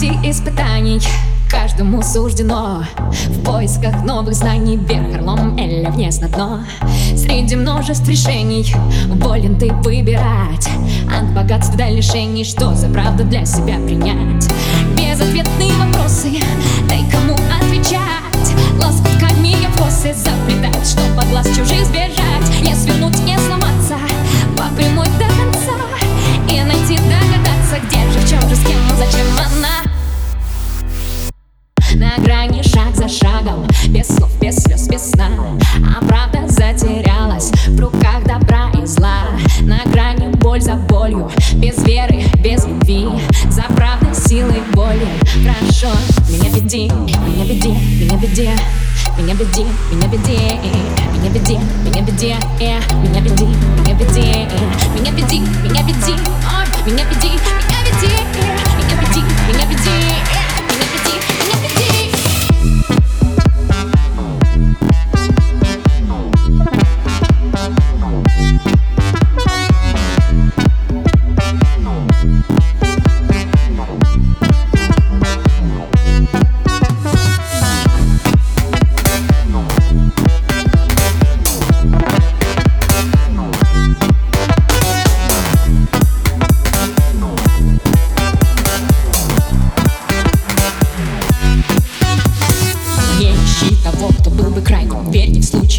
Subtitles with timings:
[0.00, 1.00] пути испытаний
[1.50, 2.84] Каждому суждено.
[3.28, 6.60] В поисках новых знаний Вверх орлом или вниз на дно.
[7.16, 8.74] Среди множеств решений
[9.08, 10.68] Волен ты выбирать.
[11.14, 14.48] От богатства до лишений Что за правду для себя принять
[35.20, 35.58] сна
[35.96, 39.24] А правда затерялась В руках добра и зла.
[39.62, 43.06] На грани боль за болью Без веры, без любви.
[43.50, 45.08] За правдой, силой, боли
[45.44, 45.88] Прошу,
[46.28, 48.50] меня веди, меня веди, меня веди
[49.18, 50.32] меня веди, меня веди,
[51.12, 52.34] меня веди, меня веди,
[53.02, 54.26] меня веди, меня веди,
[54.94, 55.79] меня веди, меня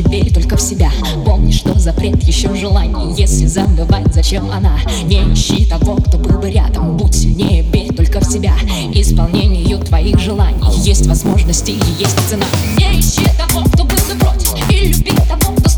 [0.00, 0.90] случае верь только в себя.
[1.24, 4.78] Помни, что запрет еще желание Если забывать, зачем она?
[5.04, 6.96] Не ищи того, кто был бы рядом.
[6.96, 8.54] Будь сильнее, верь только в себя.
[8.94, 10.60] Исполнению твоих желаний.
[10.82, 12.46] Есть возможности и есть цена.
[12.78, 14.70] Не ищи того, кто был бы против.
[14.70, 15.69] И люби того, кто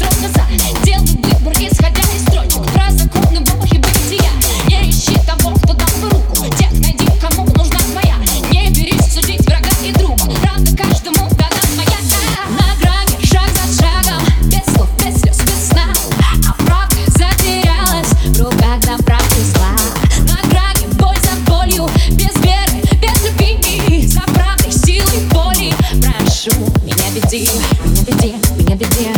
[26.42, 27.48] прошу, меня веди,
[27.84, 29.08] меня веди, меня веди,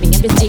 [0.00, 0.47] меня веди.